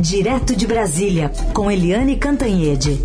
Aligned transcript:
Direto 0.00 0.54
de 0.54 0.64
Brasília, 0.64 1.28
com 1.52 1.68
Eliane 1.68 2.16
Cantanhede. 2.16 3.02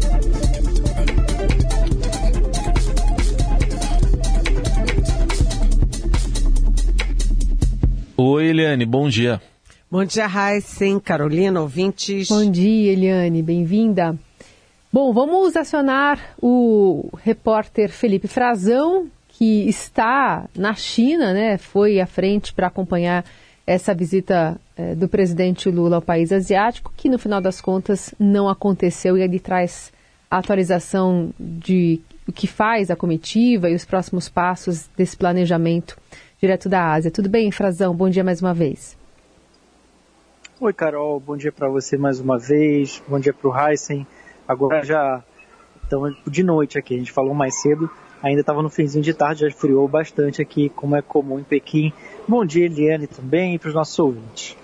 Oi, 8.16 8.46
Eliane, 8.46 8.86
bom 8.86 9.10
dia. 9.10 9.42
Bom 9.90 10.06
dia, 10.06 10.28
Raíssen, 10.28 11.00
Carolina, 11.00 11.62
ouvintes. 11.62 12.28
Bom 12.28 12.51
dia, 12.51 12.92
Eliane, 12.92 13.41
bem-vinda. 13.41 14.15
Bom, 14.91 15.12
vamos 15.12 15.55
acionar 15.55 16.20
o 16.39 17.09
repórter 17.23 17.89
Felipe 17.89 18.27
Frazão, 18.27 19.07
que 19.30 19.67
está 19.67 20.48
na 20.55 20.75
China, 20.75 21.34
né? 21.34 21.57
Foi 21.57 21.99
à 21.99 22.05
frente 22.05 22.53
para 22.53 22.67
acompanhar 22.67 23.25
essa 23.66 23.94
visita 23.94 24.59
eh, 24.76 24.95
do 24.95 25.08
presidente 25.08 25.70
Lula 25.70 25.98
ao 25.98 26.02
país 26.02 26.32
asiático, 26.32 26.94
que 26.95 27.09
no 27.09 27.18
final 27.18 27.40
das 27.40 27.62
contas 27.62 28.13
não 28.20 28.49
aconteceu 28.49 29.17
e 29.17 29.21
ele 29.21 29.40
traz 29.40 29.91
a 30.30 30.38
atualização 30.38 31.34
de 31.40 32.02
o 32.27 32.31
que 32.31 32.48
faz 32.48 32.90
a 32.90 32.95
comitiva 32.95 33.70
e 33.70 33.76
os 33.76 33.85
próximos 33.85 34.30
passos 34.30 34.90
desse 34.98 35.16
planejamento 35.16 35.98
direto 36.40 36.68
da 36.68 36.91
Ásia. 36.91 37.12
Tudo 37.12 37.30
bem, 37.30 37.52
Frazão? 37.52 37.95
Bom 37.95 38.09
dia 38.09 38.23
mais 38.23 38.41
uma 38.41 38.54
vez. 38.54 38.98
Oi, 40.59 40.73
Carol. 40.73 41.20
Bom 41.20 41.35
dia 41.38 41.52
para 41.52 41.70
você 41.70 41.98
mais 41.98 42.20
uma 42.20 42.38
vez. 42.40 43.02
Bom 43.07 43.20
dia 43.20 43.34
para 43.34 43.49
o 43.49 43.57
Heisen. 43.57 44.07
Agora 44.48 44.84
já 44.84 45.23
estamos 45.84 46.16
de 46.26 46.43
noite 46.43 46.77
aqui. 46.77 46.95
A 46.95 46.98
gente 46.98 47.12
falou 47.12 47.34
mais 47.34 47.62
cedo. 47.62 47.90
Ainda 48.23 48.40
estava 48.40 48.62
no 48.62 48.70
finzinho 48.70 49.04
de 49.04 49.13
tarde, 49.13 49.41
já 49.41 49.48
esfriou 49.50 49.86
bastante 49.86 50.41
aqui, 50.41 50.70
como 50.70 50.95
é 50.95 51.02
comum 51.02 51.40
em 51.40 51.44
Pequim. 51.44 51.91
Bom 52.26 52.46
dia, 52.46 52.66
Eliane, 52.66 53.05
também, 53.05 53.55
e 53.55 53.59
para 53.59 53.68
os 53.68 53.76
nossos 53.76 53.99
ouvintes. 53.99 54.55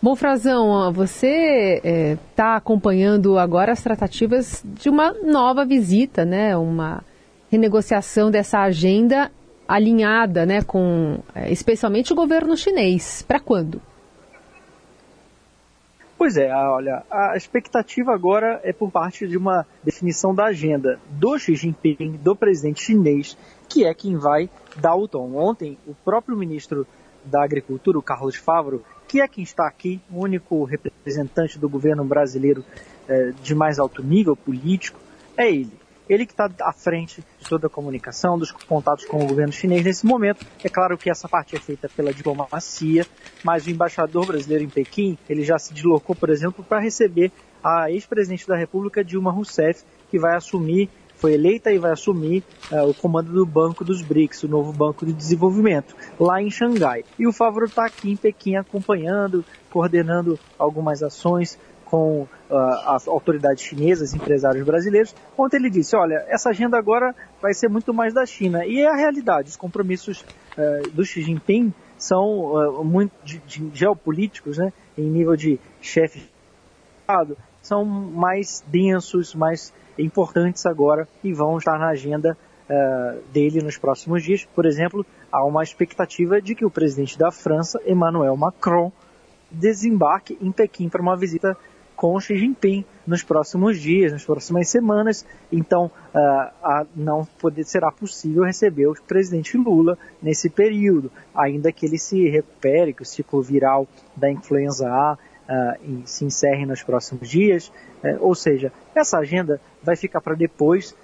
Bom, 0.00 0.16
Frazão, 0.16 0.90
você 0.92 1.76
está 1.76 1.88
é, 1.88 2.18
tá 2.34 2.56
acompanhando 2.56 3.38
agora 3.38 3.72
as 3.72 3.82
tratativas 3.82 4.62
de 4.64 4.88
uma 4.88 5.12
nova 5.12 5.66
visita, 5.66 6.24
né? 6.24 6.56
Uma 6.56 7.02
renegociação 7.50 8.30
dessa 8.30 8.60
agenda 8.60 9.30
alinhada, 9.66 10.44
né, 10.44 10.62
com 10.62 11.18
é, 11.34 11.50
especialmente 11.50 12.12
o 12.12 12.16
governo 12.16 12.56
chinês. 12.56 13.24
Para 13.26 13.40
quando? 13.40 13.80
Pois 16.24 16.38
é, 16.38 16.50
olha, 16.54 17.02
a 17.10 17.36
expectativa 17.36 18.14
agora 18.14 18.58
é 18.64 18.72
por 18.72 18.90
parte 18.90 19.28
de 19.28 19.36
uma 19.36 19.66
definição 19.82 20.34
da 20.34 20.46
agenda 20.46 20.98
do 21.10 21.38
Xi 21.38 21.54
Jinping, 21.54 22.12
do 22.12 22.34
presidente 22.34 22.82
chinês, 22.82 23.36
que 23.68 23.84
é 23.84 23.92
quem 23.92 24.16
vai 24.16 24.48
dar 24.74 24.94
o 24.94 25.06
tom. 25.06 25.36
Ontem, 25.36 25.76
o 25.86 25.94
próprio 25.94 26.34
ministro 26.34 26.86
da 27.26 27.44
Agricultura, 27.44 27.98
o 27.98 28.02
Carlos 28.02 28.36
Favro, 28.36 28.82
que 29.06 29.20
é 29.20 29.28
quem 29.28 29.44
está 29.44 29.66
aqui, 29.66 30.00
o 30.10 30.20
único 30.20 30.64
representante 30.64 31.58
do 31.58 31.68
governo 31.68 32.06
brasileiro 32.06 32.64
eh, 33.06 33.34
de 33.42 33.54
mais 33.54 33.78
alto 33.78 34.02
nível 34.02 34.34
político, 34.34 34.98
é 35.36 35.50
ele. 35.50 35.78
Ele 36.08 36.26
que 36.26 36.32
está 36.32 36.50
à 36.60 36.72
frente 36.72 37.24
de 37.40 37.48
toda 37.48 37.66
a 37.66 37.70
comunicação, 37.70 38.38
dos 38.38 38.52
contatos 38.52 39.04
com 39.04 39.24
o 39.24 39.26
governo 39.26 39.52
chinês 39.52 39.84
nesse 39.84 40.04
momento. 40.04 40.44
É 40.62 40.68
claro 40.68 40.98
que 40.98 41.10
essa 41.10 41.28
parte 41.28 41.56
é 41.56 41.58
feita 41.58 41.88
pela 41.88 42.12
diplomacia, 42.12 43.06
mas 43.42 43.66
o 43.66 43.70
embaixador 43.70 44.26
brasileiro 44.26 44.64
em 44.64 44.68
Pequim, 44.68 45.16
ele 45.28 45.44
já 45.44 45.58
se 45.58 45.72
deslocou, 45.72 46.14
por 46.14 46.28
exemplo, 46.28 46.64
para 46.64 46.80
receber 46.80 47.32
a 47.62 47.90
ex-presidente 47.90 48.46
da 48.46 48.56
República, 48.56 49.02
Dilma 49.02 49.32
Rousseff, 49.32 49.82
que 50.10 50.18
vai 50.18 50.36
assumir, 50.36 50.90
foi 51.16 51.32
eleita 51.32 51.72
e 51.72 51.78
vai 51.78 51.92
assumir 51.92 52.44
uh, 52.70 52.88
o 52.88 52.92
comando 52.92 53.32
do 53.32 53.46
Banco 53.46 53.82
dos 53.82 54.02
BRICS, 54.02 54.42
o 54.42 54.48
novo 54.48 54.72
Banco 54.72 55.06
de 55.06 55.12
Desenvolvimento, 55.14 55.96
lá 56.20 56.42
em 56.42 56.50
Xangai. 56.50 57.04
E 57.18 57.26
o 57.26 57.32
Favreau 57.32 57.66
está 57.66 57.86
aqui 57.86 58.10
em 58.10 58.16
Pequim 58.16 58.56
acompanhando, 58.56 59.42
coordenando 59.70 60.38
algumas 60.58 61.02
ações 61.02 61.58
com 61.94 62.22
uh, 62.22 62.28
as 62.86 63.06
autoridades 63.06 63.62
chinesas, 63.62 64.14
empresários 64.14 64.66
brasileiros, 64.66 65.14
onde 65.38 65.54
ele 65.54 65.70
disse, 65.70 65.94
olha, 65.94 66.24
essa 66.26 66.50
agenda 66.50 66.76
agora 66.76 67.14
vai 67.40 67.54
ser 67.54 67.68
muito 67.68 67.94
mais 67.94 68.12
da 68.12 68.26
China. 68.26 68.66
E 68.66 68.80
é 68.80 68.88
a 68.88 68.96
realidade, 68.96 69.50
os 69.50 69.56
compromissos 69.56 70.24
uh, 70.58 70.90
do 70.90 71.04
Xi 71.04 71.22
Jinping 71.22 71.72
são 71.96 72.46
uh, 72.52 72.84
muito 72.84 73.12
de, 73.22 73.38
de 73.38 73.70
geopolíticos, 73.72 74.58
né, 74.58 74.72
em 74.98 75.04
nível 75.04 75.36
de 75.36 75.60
chefe 75.80 76.18
de 76.18 76.28
Estado, 77.02 77.36
são 77.62 77.84
mais 77.84 78.64
densos, 78.66 79.32
mais 79.32 79.72
importantes 79.96 80.66
agora 80.66 81.06
e 81.22 81.32
vão 81.32 81.58
estar 81.58 81.78
na 81.78 81.90
agenda 81.90 82.36
uh, 82.68 83.22
dele 83.32 83.62
nos 83.62 83.78
próximos 83.78 84.24
dias. 84.24 84.44
Por 84.52 84.66
exemplo, 84.66 85.06
há 85.30 85.44
uma 85.44 85.62
expectativa 85.62 86.42
de 86.42 86.56
que 86.56 86.64
o 86.64 86.70
presidente 86.70 87.16
da 87.16 87.30
França, 87.30 87.80
Emmanuel 87.86 88.36
Macron, 88.36 88.90
desembarque 89.48 90.36
em 90.40 90.50
Pequim 90.50 90.88
para 90.88 91.00
uma 91.00 91.16
visita 91.16 91.56
com 91.96 92.18
Xi 92.20 92.36
Jinping 92.36 92.84
nos 93.06 93.22
próximos 93.22 93.78
dias, 93.78 94.12
nas 94.12 94.24
próximas 94.24 94.68
semanas. 94.68 95.24
Então, 95.50 95.90
uh, 96.14 96.86
não 96.94 97.24
poder, 97.38 97.64
será 97.64 97.90
possível 97.90 98.44
receber 98.44 98.86
o 98.86 98.94
presidente 98.94 99.56
Lula 99.56 99.98
nesse 100.22 100.48
período, 100.48 101.10
ainda 101.34 101.72
que 101.72 101.86
ele 101.86 101.98
se 101.98 102.28
recupere, 102.28 102.92
que 102.92 103.02
o 103.02 103.06
ciclo 103.06 103.42
viral 103.42 103.86
da 104.16 104.30
influenza 104.30 104.88
A 104.88 105.14
uh, 105.14 106.02
se 106.04 106.24
encerre 106.24 106.66
nos 106.66 106.82
próximos 106.82 107.28
dias. 107.28 107.68
Uh, 108.02 108.18
ou 108.20 108.34
seja, 108.34 108.72
essa 108.94 109.18
agenda 109.18 109.60
vai 109.82 109.96
ficar 109.96 110.20
para 110.20 110.34
depois 110.34 110.94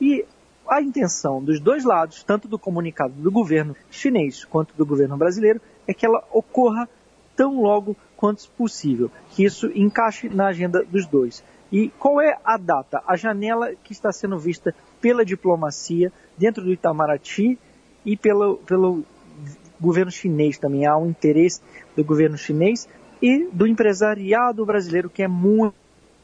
e 0.00 0.24
a 0.68 0.80
intenção 0.80 1.42
dos 1.42 1.60
dois 1.60 1.84
lados, 1.84 2.22
tanto 2.22 2.48
do 2.48 2.58
comunicado 2.58 3.12
do 3.14 3.30
governo 3.30 3.76
chinês 3.90 4.44
quanto 4.44 4.74
do 4.74 4.86
governo 4.86 5.16
brasileiro, 5.16 5.60
é 5.86 5.92
que 5.92 6.06
ela 6.06 6.24
ocorra 6.30 6.88
tão 7.36 7.60
logo 7.60 7.96
quanto 8.16 8.48
possível, 8.50 9.10
que 9.30 9.44
isso 9.44 9.70
encaixe 9.74 10.28
na 10.28 10.46
agenda 10.46 10.84
dos 10.84 11.06
dois. 11.06 11.42
E 11.72 11.88
qual 11.98 12.20
é 12.20 12.38
a 12.44 12.56
data? 12.56 13.02
A 13.06 13.16
janela 13.16 13.74
que 13.82 13.92
está 13.92 14.12
sendo 14.12 14.38
vista 14.38 14.74
pela 15.00 15.24
diplomacia 15.24 16.12
dentro 16.36 16.62
do 16.62 16.70
Itamaraty 16.70 17.58
e 18.04 18.16
pelo, 18.16 18.58
pelo 18.58 19.04
governo 19.80 20.10
chinês 20.10 20.58
também. 20.58 20.86
Há 20.86 20.96
um 20.96 21.08
interesse 21.08 21.60
do 21.96 22.04
governo 22.04 22.36
chinês 22.36 22.86
e 23.20 23.48
do 23.52 23.66
empresariado 23.66 24.64
brasileiro, 24.66 25.08
que 25.08 25.22
é 25.22 25.28
muito 25.28 25.74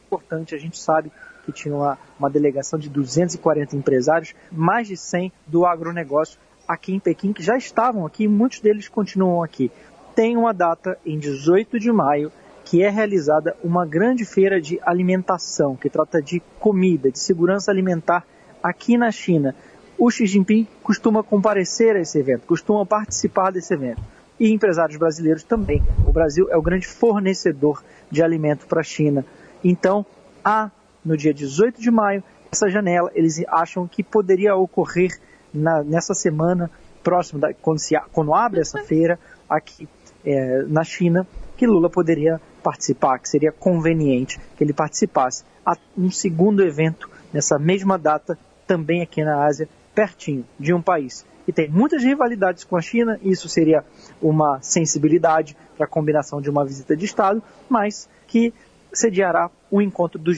importante. 0.06 0.54
A 0.54 0.58
gente 0.58 0.78
sabe 0.78 1.10
que 1.44 1.52
tinha 1.52 1.74
uma, 1.74 1.98
uma 2.18 2.28
delegação 2.28 2.78
de 2.78 2.90
240 2.90 3.74
empresários, 3.74 4.34
mais 4.52 4.86
de 4.86 4.96
100 4.96 5.32
do 5.46 5.64
agronegócio 5.64 6.38
aqui 6.68 6.92
em 6.92 7.00
Pequim, 7.00 7.32
que 7.32 7.42
já 7.42 7.56
estavam 7.56 8.04
aqui, 8.04 8.28
muitos 8.28 8.60
deles 8.60 8.88
continuam 8.88 9.42
aqui 9.42 9.72
tem 10.18 10.36
uma 10.36 10.52
data 10.52 10.98
em 11.06 11.16
18 11.16 11.78
de 11.78 11.92
maio 11.92 12.32
que 12.64 12.82
é 12.82 12.90
realizada 12.90 13.56
uma 13.62 13.86
grande 13.86 14.24
feira 14.24 14.60
de 14.60 14.80
alimentação, 14.82 15.76
que 15.76 15.88
trata 15.88 16.20
de 16.20 16.42
comida, 16.58 17.08
de 17.08 17.20
segurança 17.20 17.70
alimentar 17.70 18.26
aqui 18.60 18.98
na 18.98 19.12
China. 19.12 19.54
O 19.96 20.10
Xi 20.10 20.26
Jinping 20.26 20.66
costuma 20.82 21.22
comparecer 21.22 21.94
a 21.94 22.00
esse 22.00 22.18
evento, 22.18 22.48
costuma 22.48 22.84
participar 22.84 23.52
desse 23.52 23.72
evento. 23.72 24.02
E 24.40 24.50
empresários 24.50 24.98
brasileiros 24.98 25.44
também. 25.44 25.84
O 26.04 26.12
Brasil 26.12 26.48
é 26.50 26.56
o 26.56 26.62
grande 26.62 26.88
fornecedor 26.88 27.80
de 28.10 28.20
alimento 28.20 28.66
para 28.66 28.80
a 28.80 28.84
China. 28.84 29.24
Então, 29.62 30.04
há 30.44 30.68
no 31.04 31.16
dia 31.16 31.32
18 31.32 31.80
de 31.80 31.92
maio 31.92 32.24
essa 32.50 32.68
janela. 32.68 33.08
Eles 33.14 33.40
acham 33.46 33.86
que 33.86 34.02
poderia 34.02 34.56
ocorrer 34.56 35.16
na, 35.54 35.84
nessa 35.84 36.12
semana 36.12 36.68
próxima, 37.04 37.38
da, 37.38 37.54
quando, 37.54 37.78
se, 37.78 37.96
quando 38.12 38.34
abre 38.34 38.58
essa 38.58 38.82
feira 38.82 39.16
aqui 39.48 39.88
é, 40.24 40.62
na 40.62 40.84
China 40.84 41.26
que 41.56 41.66
Lula 41.66 41.90
poderia 41.90 42.40
participar, 42.62 43.18
que 43.18 43.28
seria 43.28 43.50
conveniente 43.50 44.38
que 44.56 44.62
ele 44.62 44.72
participasse. 44.72 45.44
Há 45.64 45.76
um 45.96 46.10
segundo 46.10 46.62
evento 46.62 47.10
nessa 47.32 47.58
mesma 47.58 47.98
data, 47.98 48.38
também 48.66 49.02
aqui 49.02 49.24
na 49.24 49.44
Ásia, 49.44 49.68
pertinho 49.94 50.44
de 50.58 50.72
um 50.72 50.80
país 50.80 51.26
que 51.48 51.52
tem 51.54 51.66
muitas 51.66 52.04
rivalidades 52.04 52.62
com 52.62 52.76
a 52.76 52.82
China, 52.82 53.18
isso 53.22 53.48
seria 53.48 53.82
uma 54.20 54.60
sensibilidade 54.60 55.56
para 55.78 55.86
a 55.86 55.88
combinação 55.88 56.42
de 56.42 56.50
uma 56.50 56.62
visita 56.62 56.94
de 56.94 57.06
Estado, 57.06 57.42
mas 57.70 58.06
que 58.26 58.52
sediará 58.92 59.50
o 59.70 59.80
encontro 59.80 60.18
do 60.18 60.30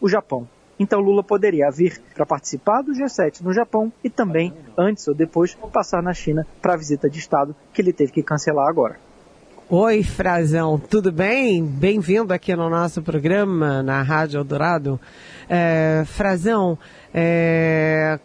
o 0.00 0.08
Japão. 0.08 0.48
Então 0.78 1.00
Lula 1.00 1.24
poderia 1.24 1.68
vir 1.68 2.00
para 2.14 2.24
participar 2.24 2.82
do 2.82 2.92
G7 2.92 3.40
no 3.40 3.52
Japão 3.52 3.92
e 4.04 4.08
também, 4.08 4.54
antes 4.78 5.08
ou 5.08 5.14
depois, 5.16 5.56
passar 5.72 6.00
na 6.00 6.14
China 6.14 6.46
para 6.62 6.74
a 6.74 6.76
visita 6.76 7.10
de 7.10 7.18
Estado 7.18 7.52
que 7.72 7.82
ele 7.82 7.92
teve 7.92 8.12
que 8.12 8.22
cancelar 8.22 8.68
agora. 8.68 9.00
Oi, 9.68 10.04
Frazão, 10.04 10.78
tudo 10.78 11.10
bem? 11.10 11.64
Bem-vindo 11.64 12.32
aqui 12.32 12.54
no 12.54 12.70
nosso 12.70 13.02
programa 13.02 13.82
na 13.82 14.00
Rádio 14.00 14.38
Eldorado. 14.38 15.00
É, 15.48 16.04
Frazão, 16.06 16.78
é, 17.12 18.20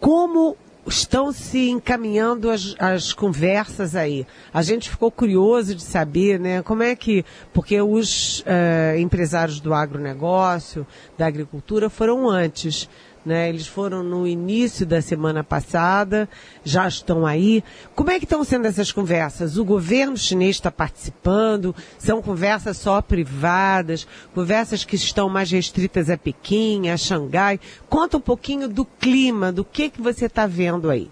como 0.00 0.56
estão 0.86 1.32
se 1.32 1.68
encaminhando 1.68 2.48
as, 2.48 2.74
as, 2.78 3.12
conversas 3.12 3.94
aí? 3.94 4.26
A 4.54 4.62
gente 4.62 4.88
ficou 4.88 5.10
curioso 5.10 5.74
de 5.74 5.82
saber, 5.82 6.40
né? 6.40 6.62
Como 6.62 6.82
é 6.82 6.96
que. 6.96 7.26
Porque 7.52 7.78
os 7.78 8.42
é, 8.46 8.96
empresários 8.98 9.60
do 9.60 9.74
agronegócio, 9.74 10.86
da 11.18 11.26
agricultura, 11.26 11.90
foram 11.90 12.26
antes 12.26 12.88
né? 13.26 13.48
Eles 13.48 13.66
foram 13.66 14.02
no 14.02 14.26
início 14.26 14.86
da 14.86 15.02
semana 15.02 15.42
passada, 15.42 16.28
já 16.64 16.86
estão 16.86 17.26
aí. 17.26 17.62
Como 17.94 18.10
é 18.10 18.18
que 18.18 18.24
estão 18.24 18.44
sendo 18.44 18.66
essas 18.66 18.92
conversas? 18.92 19.58
O 19.58 19.64
governo 19.64 20.16
chinês 20.16 20.56
está 20.56 20.70
participando? 20.70 21.74
São 21.98 22.22
conversas 22.22 22.76
só 22.76 23.02
privadas? 23.02 24.06
Conversas 24.32 24.84
que 24.84 24.94
estão 24.94 25.28
mais 25.28 25.50
restritas 25.50 26.08
a 26.08 26.16
Pequim, 26.16 26.88
a 26.88 26.96
Xangai? 26.96 27.58
Conta 27.88 28.16
um 28.16 28.20
pouquinho 28.20 28.68
do 28.68 28.84
clima, 28.84 29.50
do 29.50 29.64
que 29.64 29.90
que 29.90 30.00
você 30.00 30.26
está 30.26 30.46
vendo 30.46 30.88
aí. 30.88 31.10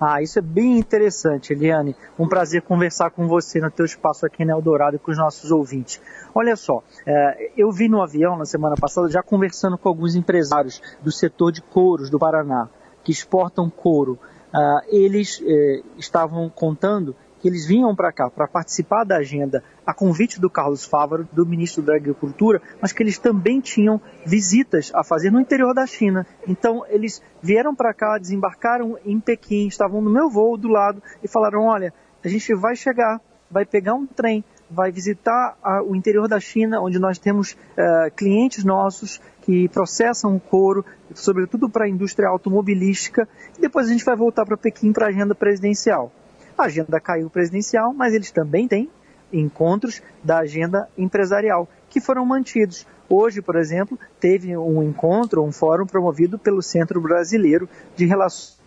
Ah, 0.00 0.22
isso 0.22 0.38
é 0.38 0.42
bem 0.42 0.78
interessante, 0.78 1.52
Eliane. 1.52 1.94
Um 2.18 2.26
prazer 2.26 2.62
conversar 2.62 3.10
com 3.10 3.28
você 3.28 3.60
no 3.60 3.70
teu 3.70 3.84
espaço 3.84 4.24
aqui 4.24 4.46
na 4.46 4.54
Eldorado 4.54 4.96
e 4.96 4.98
com 4.98 5.10
os 5.10 5.18
nossos 5.18 5.50
ouvintes. 5.50 6.00
Olha 6.34 6.56
só, 6.56 6.82
é, 7.06 7.50
eu 7.54 7.70
vi 7.70 7.86
no 7.86 8.00
avião 8.00 8.34
na 8.38 8.46
semana 8.46 8.76
passada 8.76 9.10
já 9.10 9.22
conversando 9.22 9.76
com 9.76 9.90
alguns 9.90 10.14
empresários 10.14 10.80
do 11.02 11.12
setor 11.12 11.52
de 11.52 11.60
couros 11.60 12.08
do 12.08 12.18
Paraná, 12.18 12.70
que 13.04 13.12
exportam 13.12 13.68
couro. 13.68 14.18
Uh, 14.52 14.80
eles 14.88 15.40
eh, 15.46 15.80
estavam 15.96 16.48
contando 16.48 17.14
que 17.40 17.48
eles 17.48 17.66
vinham 17.66 17.96
para 17.96 18.12
cá 18.12 18.30
para 18.30 18.46
participar 18.46 19.04
da 19.04 19.16
agenda 19.16 19.64
a 19.86 19.94
convite 19.94 20.40
do 20.40 20.50
Carlos 20.50 20.84
Fávaro, 20.84 21.28
do 21.32 21.44
ministro 21.44 21.82
da 21.82 21.96
Agricultura, 21.96 22.60
mas 22.80 22.92
que 22.92 23.02
eles 23.02 23.18
também 23.18 23.60
tinham 23.60 24.00
visitas 24.24 24.92
a 24.94 25.02
fazer 25.02 25.30
no 25.30 25.40
interior 25.40 25.74
da 25.74 25.86
China. 25.86 26.26
Então 26.46 26.84
eles 26.88 27.22
vieram 27.42 27.74
para 27.74 27.94
cá, 27.94 28.18
desembarcaram 28.18 28.98
em 29.04 29.18
Pequim, 29.18 29.66
estavam 29.66 30.00
no 30.00 30.10
meu 30.10 30.28
voo 30.28 30.56
do 30.56 30.68
lado 30.68 31.02
e 31.22 31.28
falaram: 31.28 31.64
olha, 31.64 31.92
a 32.22 32.28
gente 32.28 32.54
vai 32.54 32.76
chegar, 32.76 33.20
vai 33.50 33.64
pegar 33.64 33.94
um 33.94 34.06
trem, 34.06 34.44
vai 34.70 34.92
visitar 34.92 35.56
a, 35.62 35.82
o 35.82 35.96
interior 35.96 36.28
da 36.28 36.38
China, 36.38 36.80
onde 36.80 36.98
nós 36.98 37.18
temos 37.18 37.52
uh, 37.52 38.10
clientes 38.14 38.64
nossos 38.64 39.20
que 39.42 39.68
processam 39.68 40.36
o 40.36 40.40
couro, 40.40 40.84
sobretudo 41.14 41.68
para 41.68 41.86
a 41.86 41.88
indústria 41.88 42.28
automobilística, 42.28 43.26
e 43.58 43.60
depois 43.62 43.88
a 43.88 43.92
gente 43.92 44.04
vai 44.04 44.14
voltar 44.14 44.44
para 44.44 44.56
Pequim 44.56 44.92
para 44.92 45.06
a 45.06 45.08
agenda 45.08 45.34
presidencial. 45.34 46.12
A 46.60 46.64
agenda 46.64 47.00
caiu 47.00 47.30
presidencial, 47.30 47.94
mas 47.94 48.12
eles 48.12 48.30
também 48.30 48.68
têm 48.68 48.90
encontros 49.32 50.02
da 50.22 50.40
agenda 50.40 50.86
empresarial, 50.98 51.66
que 51.88 52.02
foram 52.02 52.26
mantidos. 52.26 52.86
Hoje, 53.08 53.40
por 53.40 53.56
exemplo, 53.56 53.98
teve 54.20 54.54
um 54.54 54.82
encontro, 54.82 55.42
um 55.42 55.50
fórum 55.50 55.86
promovido 55.86 56.38
pelo 56.38 56.60
Centro 56.60 57.00
Brasileiro 57.00 57.66
de 57.96 58.04
Relações 58.04 58.60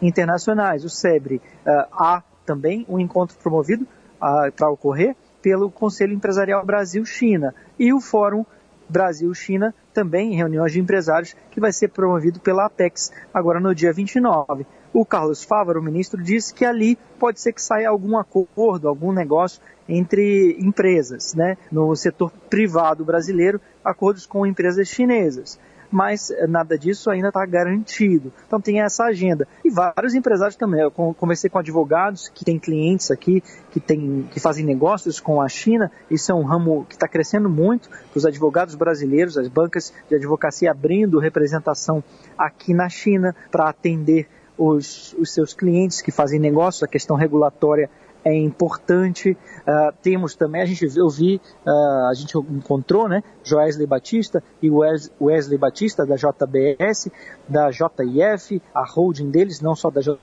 Internacionais, 0.00 0.84
o 0.84 0.88
SEBRE. 0.88 1.36
Uh, 1.36 1.70
há 1.92 2.22
também 2.44 2.86
um 2.88 3.00
encontro 3.00 3.36
promovido 3.38 3.82
uh, 3.82 4.52
para 4.52 4.70
ocorrer 4.70 5.16
pelo 5.42 5.68
Conselho 5.68 6.14
Empresarial 6.14 6.64
Brasil-China 6.64 7.52
e 7.76 7.92
o 7.92 8.00
Fórum 8.00 8.46
Brasil-China 8.88 9.74
também 9.92 10.32
em 10.32 10.36
reuniões 10.36 10.72
de 10.72 10.80
empresários 10.80 11.34
que 11.50 11.58
vai 11.58 11.72
ser 11.72 11.88
promovido 11.88 12.38
pela 12.38 12.66
Apex 12.66 13.10
agora 13.34 13.58
no 13.58 13.74
dia 13.74 13.92
29. 13.92 14.64
O 14.96 15.04
Carlos 15.04 15.44
Fávaro, 15.44 15.78
o 15.78 15.82
ministro, 15.82 16.22
disse 16.22 16.54
que 16.54 16.64
ali 16.64 16.96
pode 17.18 17.38
ser 17.38 17.52
que 17.52 17.60
saia 17.60 17.90
algum 17.90 18.16
acordo, 18.16 18.88
algum 18.88 19.12
negócio 19.12 19.60
entre 19.86 20.56
empresas, 20.58 21.34
né? 21.34 21.58
No 21.70 21.94
setor 21.94 22.32
privado 22.48 23.04
brasileiro, 23.04 23.60
acordos 23.84 24.24
com 24.24 24.46
empresas 24.46 24.88
chinesas 24.88 25.60
mas 25.88 26.32
nada 26.48 26.76
disso 26.76 27.10
ainda 27.10 27.28
está 27.28 27.46
garantido. 27.46 28.32
Então 28.44 28.60
tem 28.60 28.80
essa 28.80 29.04
agenda. 29.04 29.46
E 29.64 29.70
vários 29.70 30.14
empresários 30.14 30.56
também. 30.56 30.80
Eu 30.80 30.90
conversei 30.90 31.48
com 31.48 31.60
advogados 31.60 32.28
que 32.28 32.44
têm 32.44 32.58
clientes 32.58 33.12
aqui, 33.12 33.40
que, 33.70 33.78
tem, 33.78 34.28
que 34.32 34.40
fazem 34.40 34.64
negócios 34.64 35.20
com 35.20 35.40
a 35.40 35.48
China. 35.48 35.90
Isso 36.10 36.32
é 36.32 36.34
um 36.34 36.42
ramo 36.42 36.84
que 36.88 36.96
está 36.96 37.06
crescendo 37.06 37.48
muito. 37.48 37.88
Os 38.12 38.26
advogados 38.26 38.74
brasileiros, 38.74 39.38
as 39.38 39.46
bancas 39.46 39.94
de 40.08 40.16
advocacia 40.16 40.72
abrindo 40.72 41.20
representação 41.20 42.02
aqui 42.36 42.74
na 42.74 42.88
China 42.88 43.34
para 43.52 43.68
atender 43.68 44.28
os, 44.58 45.14
os 45.18 45.32
seus 45.32 45.54
clientes 45.54 46.00
que 46.00 46.10
fazem 46.10 46.38
negócios, 46.38 46.82
a 46.82 46.88
questão 46.88 47.16
regulatória 47.16 47.90
é 48.24 48.34
importante. 48.34 49.30
Uh, 49.30 49.94
temos 50.02 50.34
também, 50.34 50.60
a 50.60 50.64
gente 50.64 50.84
eu 50.96 51.08
vi, 51.08 51.40
uh, 51.64 52.08
a 52.08 52.12
gente 52.14 52.36
encontrou, 52.36 53.08
né, 53.08 53.22
Joesley 53.44 53.86
Batista 53.86 54.42
e 54.60 54.68
Wesley 54.68 55.58
Batista 55.58 56.04
da 56.04 56.16
JBS, 56.16 57.08
da 57.48 57.70
JIF, 57.70 58.60
a 58.74 58.84
holding 58.84 59.30
deles, 59.30 59.60
não 59.60 59.76
só 59.76 59.90
da 59.90 60.00
JBS, 60.00 60.18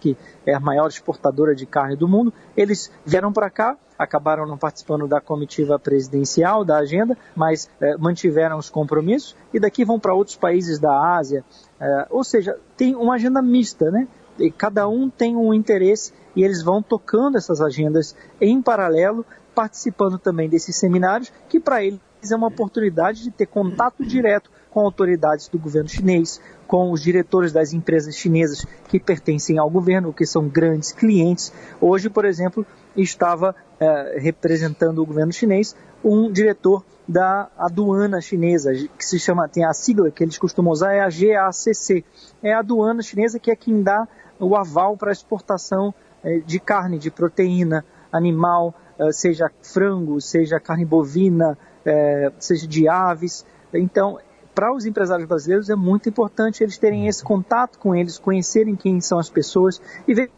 que 0.00 0.16
é 0.46 0.54
a 0.54 0.60
maior 0.60 0.86
exportadora 0.86 1.54
de 1.54 1.66
carne 1.66 1.96
do 1.96 2.06
mundo, 2.06 2.32
eles 2.56 2.92
vieram 3.06 3.32
para 3.32 3.48
cá, 3.48 3.76
acabaram 3.98 4.46
não 4.46 4.58
participando 4.58 5.06
da 5.06 5.20
comitiva 5.20 5.78
presidencial, 5.78 6.64
da 6.64 6.78
agenda, 6.78 7.16
mas 7.34 7.70
eh, 7.80 7.96
mantiveram 7.96 8.58
os 8.58 8.68
compromissos 8.68 9.36
e 9.52 9.60
daqui 9.60 9.84
vão 9.84 9.98
para 9.98 10.14
outros 10.14 10.36
países 10.36 10.78
da 10.78 11.16
Ásia. 11.16 11.44
Eh, 11.80 12.06
ou 12.10 12.24
seja, 12.24 12.58
tem 12.76 12.94
uma 12.94 13.14
agenda 13.14 13.40
mista, 13.40 13.90
né? 13.90 14.08
E 14.38 14.50
cada 14.50 14.88
um 14.88 15.08
tem 15.08 15.36
um 15.36 15.54
interesse 15.54 16.12
e 16.34 16.42
eles 16.42 16.62
vão 16.62 16.82
tocando 16.82 17.36
essas 17.36 17.60
agendas 17.60 18.16
em 18.40 18.60
paralelo, 18.60 19.24
participando 19.54 20.18
também 20.18 20.48
desses 20.48 20.76
seminários, 20.76 21.32
que 21.48 21.60
para 21.60 21.84
eles 21.84 22.00
é 22.30 22.36
uma 22.36 22.48
oportunidade 22.48 23.22
de 23.22 23.30
ter 23.30 23.46
contato 23.46 24.04
direto 24.04 24.50
com 24.70 24.80
autoridades 24.80 25.48
do 25.48 25.58
governo 25.58 25.88
chinês, 25.88 26.40
com 26.66 26.90
os 26.90 27.02
diretores 27.02 27.52
das 27.52 27.72
empresas 27.72 28.16
chinesas 28.16 28.66
que 28.88 28.98
pertencem 28.98 29.58
ao 29.58 29.70
governo, 29.70 30.12
que 30.12 30.26
são 30.26 30.48
grandes 30.48 30.92
clientes. 30.92 31.52
Hoje, 31.80 32.10
por 32.10 32.24
exemplo, 32.24 32.66
estava 32.96 33.54
é, 33.78 34.18
representando 34.18 34.98
o 35.00 35.06
governo 35.06 35.32
chinês 35.32 35.76
um 36.04 36.30
diretor 36.30 36.84
da 37.08 37.48
aduana 37.56 38.20
chinesa, 38.20 38.72
que 38.72 39.04
se 39.04 39.18
chama, 39.18 39.48
tem 39.48 39.64
a 39.64 39.72
sigla 39.72 40.10
que 40.10 40.22
eles 40.22 40.38
costumam 40.38 40.72
usar, 40.72 40.92
é 40.92 41.00
a 41.00 41.08
GACC. 41.08 42.04
É 42.42 42.52
a 42.52 42.58
aduana 42.58 43.02
chinesa 43.02 43.38
que 43.38 43.50
é 43.50 43.56
quem 43.56 43.82
dá 43.82 44.06
o 44.38 44.56
aval 44.56 44.96
para 44.96 45.10
a 45.10 45.12
exportação 45.12 45.94
é, 46.22 46.38
de 46.38 46.58
carne, 46.58 46.98
de 46.98 47.10
proteína 47.10 47.84
animal, 48.12 48.74
é, 48.98 49.12
seja 49.12 49.50
frango, 49.62 50.20
seja 50.20 50.60
carne 50.60 50.84
bovina, 50.84 51.56
é, 51.84 52.32
seja 52.38 52.66
de 52.66 52.88
aves. 52.88 53.44
Então, 53.72 54.18
para 54.54 54.72
os 54.72 54.86
empresários 54.86 55.26
brasileiros 55.26 55.68
é 55.68 55.74
muito 55.74 56.08
importante 56.08 56.62
eles 56.62 56.78
terem 56.78 57.08
esse 57.08 57.24
contato 57.24 57.78
com 57.78 57.94
eles, 57.94 58.18
conhecerem 58.18 58.76
quem 58.76 59.00
são 59.00 59.18
as 59.18 59.28
pessoas 59.28 59.80
e 60.06 60.14
ver 60.14 60.30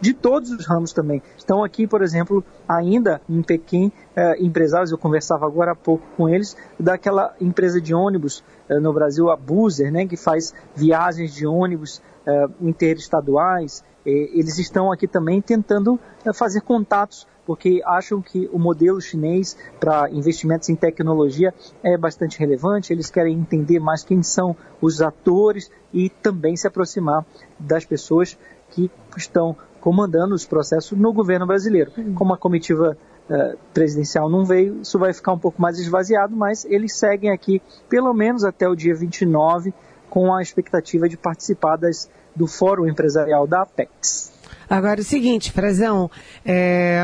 de 0.00 0.12
todos 0.12 0.50
os 0.50 0.66
ramos 0.66 0.92
também. 0.92 1.22
Estão 1.36 1.64
aqui, 1.64 1.86
por 1.86 2.02
exemplo, 2.02 2.44
ainda 2.68 3.20
em 3.28 3.42
Pequim, 3.42 3.90
eh, 4.14 4.36
empresários, 4.40 4.90
eu 4.90 4.98
conversava 4.98 5.46
agora 5.46 5.72
há 5.72 5.74
pouco 5.74 6.04
com 6.16 6.28
eles, 6.28 6.56
daquela 6.78 7.34
empresa 7.40 7.80
de 7.80 7.94
ônibus 7.94 8.44
eh, 8.68 8.78
no 8.78 8.92
Brasil, 8.92 9.30
a 9.30 9.36
Buser, 9.36 9.90
né, 9.92 10.06
que 10.06 10.16
faz 10.16 10.54
viagens 10.74 11.34
de 11.34 11.46
ônibus 11.46 12.02
eh, 12.26 12.46
interestaduais. 12.60 13.84
eles 14.04 14.58
estão 14.58 14.92
aqui 14.92 15.08
também 15.08 15.40
tentando 15.40 15.98
fazer 16.32 16.60
contatos 16.60 17.26
porque 17.46 17.80
acham 17.86 18.20
que 18.20 18.50
o 18.52 18.58
modelo 18.58 19.00
chinês 19.00 19.56
para 19.78 20.10
investimentos 20.10 20.68
em 20.68 20.74
tecnologia 20.74 21.54
é 21.82 21.96
bastante 21.96 22.38
relevante, 22.38 22.92
eles 22.92 23.08
querem 23.08 23.38
entender 23.38 23.78
mais 23.78 24.02
quem 24.02 24.22
são 24.22 24.56
os 24.82 25.00
atores 25.00 25.70
e 25.94 26.10
também 26.10 26.56
se 26.56 26.66
aproximar 26.66 27.24
das 27.58 27.84
pessoas 27.84 28.36
que 28.70 28.90
estão 29.16 29.56
comandando 29.80 30.34
os 30.34 30.44
processos 30.44 30.98
no 30.98 31.12
governo 31.12 31.46
brasileiro. 31.46 31.92
Como 32.16 32.34
a 32.34 32.36
comitiva 32.36 32.98
uh, 33.30 33.56
presidencial 33.72 34.28
não 34.28 34.44
veio, 34.44 34.80
isso 34.82 34.98
vai 34.98 35.12
ficar 35.12 35.32
um 35.32 35.38
pouco 35.38 35.62
mais 35.62 35.78
esvaziado, 35.78 36.34
mas 36.34 36.64
eles 36.64 36.98
seguem 36.98 37.30
aqui 37.30 37.62
pelo 37.88 38.12
menos 38.12 38.44
até 38.44 38.68
o 38.68 38.74
dia 38.74 38.94
29 38.94 39.72
com 40.16 40.34
a 40.34 40.40
expectativa 40.40 41.06
de 41.10 41.14
participar 41.18 41.76
das, 41.76 42.08
do 42.34 42.46
Fórum 42.46 42.88
Empresarial 42.88 43.46
da 43.46 43.60
Apex. 43.60 44.32
Agora, 44.66 44.98
o 44.98 45.04
seguinte, 45.04 45.52
Frazão, 45.52 46.10
é, 46.42 47.02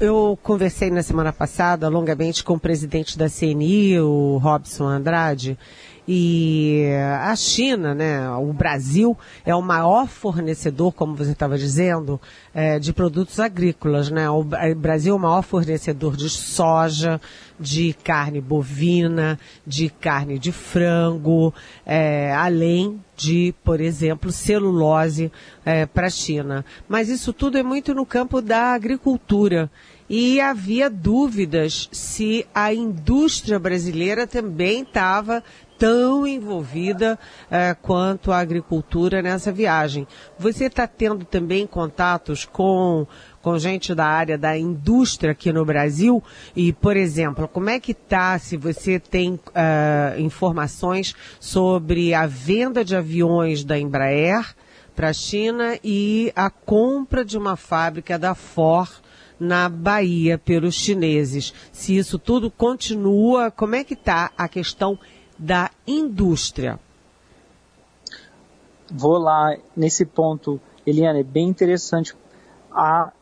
eu 0.00 0.38
conversei 0.42 0.90
na 0.90 1.02
semana 1.02 1.30
passada 1.30 1.90
longamente 1.90 2.42
com 2.42 2.54
o 2.54 2.58
presidente 2.58 3.18
da 3.18 3.28
CNI, 3.28 4.00
o 4.00 4.38
Robson 4.38 4.86
Andrade, 4.86 5.58
e 6.10 6.86
a 7.20 7.36
China, 7.36 7.94
né, 7.94 8.30
o 8.30 8.50
Brasil 8.50 9.14
é 9.44 9.54
o 9.54 9.60
maior 9.60 10.08
fornecedor, 10.08 10.90
como 10.94 11.14
você 11.14 11.32
estava 11.32 11.58
dizendo, 11.58 12.18
é, 12.54 12.78
de 12.78 12.94
produtos 12.94 13.38
agrícolas, 13.38 14.10
né? 14.10 14.30
O 14.30 14.42
Brasil 14.42 15.12
é 15.12 15.16
o 15.16 15.20
maior 15.20 15.42
fornecedor 15.42 16.16
de 16.16 16.30
soja, 16.30 17.20
de 17.60 17.92
carne 18.02 18.40
bovina, 18.40 19.38
de 19.66 19.90
carne 19.90 20.38
de 20.38 20.50
frango, 20.50 21.52
é, 21.84 22.32
além 22.34 22.98
de, 23.14 23.54
por 23.62 23.78
exemplo, 23.78 24.32
celulose 24.32 25.30
é, 25.62 25.84
para 25.84 26.06
a 26.06 26.10
China. 26.10 26.64
Mas 26.88 27.10
isso 27.10 27.34
tudo 27.34 27.58
é 27.58 27.62
muito 27.62 27.94
no 27.94 28.06
campo 28.06 28.40
da 28.40 28.72
agricultura. 28.72 29.70
E 30.08 30.40
havia 30.40 30.88
dúvidas 30.88 31.86
se 31.92 32.46
a 32.54 32.72
indústria 32.72 33.58
brasileira 33.58 34.26
também 34.26 34.80
estava 34.80 35.44
tão 35.78 36.26
envolvida 36.26 37.18
é, 37.50 37.74
quanto 37.80 38.32
a 38.32 38.38
agricultura 38.38 39.22
nessa 39.22 39.52
viagem. 39.52 40.06
Você 40.38 40.64
está 40.64 40.86
tendo 40.86 41.24
também 41.24 41.66
contatos 41.66 42.44
com, 42.44 43.06
com 43.40 43.58
gente 43.58 43.94
da 43.94 44.04
área 44.04 44.36
da 44.36 44.58
indústria 44.58 45.32
aqui 45.32 45.52
no 45.52 45.64
Brasil. 45.64 46.22
E, 46.54 46.72
por 46.72 46.96
exemplo, 46.96 47.46
como 47.46 47.70
é 47.70 47.78
que 47.78 47.94
tá, 47.94 48.38
se 48.38 48.56
você 48.56 48.98
tem 48.98 49.34
uh, 49.34 50.20
informações 50.20 51.14
sobre 51.38 52.12
a 52.12 52.26
venda 52.26 52.84
de 52.84 52.96
aviões 52.96 53.62
da 53.62 53.78
Embraer 53.78 54.54
para 54.96 55.10
a 55.10 55.12
China 55.12 55.78
e 55.84 56.32
a 56.34 56.50
compra 56.50 57.24
de 57.24 57.38
uma 57.38 57.56
fábrica 57.56 58.18
da 58.18 58.34
Ford 58.34 58.90
na 59.38 59.68
Bahia 59.68 60.36
pelos 60.36 60.74
chineses. 60.74 61.54
Se 61.70 61.96
isso 61.96 62.18
tudo 62.18 62.50
continua, 62.50 63.50
como 63.50 63.76
é 63.76 63.84
que 63.84 63.94
está 63.94 64.32
a 64.36 64.48
questão 64.48 64.98
da 65.38 65.70
indústria? 65.86 66.78
Vou 68.90 69.18
lá 69.18 69.56
nesse 69.76 70.04
ponto, 70.04 70.60
Eliane, 70.86 71.20
é 71.20 71.24
bem 71.24 71.48
interessante. 71.48 72.16
A 72.70 73.12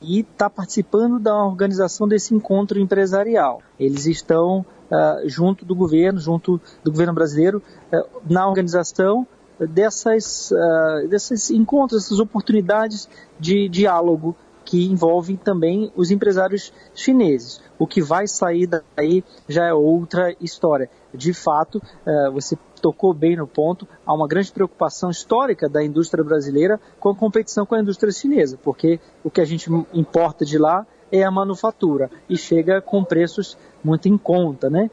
e 0.00 0.20
está 0.20 0.48
participando 0.48 1.18
da 1.18 1.34
organização 1.44 2.06
desse 2.06 2.34
encontro 2.34 2.78
empresarial. 2.78 3.60
Eles 3.78 4.06
estão 4.06 4.60
uh, 4.60 5.28
junto 5.28 5.64
do 5.64 5.74
governo, 5.74 6.18
junto 6.20 6.60
do 6.84 6.90
governo 6.90 7.12
brasileiro, 7.12 7.62
uh, 7.92 8.20
na 8.28 8.46
organização 8.46 9.26
dessas, 9.58 10.52
uh, 10.52 11.08
desses 11.08 11.50
encontros, 11.50 12.04
essas 12.04 12.20
oportunidades 12.20 13.08
de 13.40 13.68
diálogo 13.68 14.36
que 14.64 14.86
envolvem 14.86 15.36
também 15.36 15.90
os 15.96 16.10
empresários 16.10 16.72
chineses. 16.94 17.60
O 17.78 17.86
que 17.86 18.02
vai 18.02 18.28
sair 18.28 18.66
daí 18.66 19.24
já 19.48 19.64
é 19.64 19.72
outra 19.72 20.36
história. 20.40 20.90
De 21.14 21.32
fato, 21.32 21.76
uh, 21.76 22.32
você 22.32 22.56
tocou 22.80 23.12
bem 23.12 23.36
no 23.36 23.46
ponto, 23.46 23.88
há 24.06 24.14
uma 24.14 24.28
grande 24.28 24.52
preocupação 24.52 25.10
histórica 25.10 25.68
da 25.68 25.82
indústria 25.82 26.22
brasileira 26.22 26.80
com 27.00 27.08
a 27.10 27.14
competição 27.14 27.66
com 27.66 27.74
a 27.74 27.80
indústria 27.80 28.12
chinesa, 28.12 28.58
porque 28.62 29.00
o 29.24 29.30
que 29.30 29.40
a 29.40 29.44
gente 29.44 29.68
importa 29.92 30.44
de 30.44 30.58
lá 30.58 30.86
é 31.10 31.24
a 31.24 31.30
manufatura 31.30 32.10
e 32.28 32.36
chega 32.36 32.80
com 32.80 33.02
preços 33.02 33.56
muito 33.82 34.08
em 34.08 34.18
conta, 34.18 34.68
né? 34.68 34.90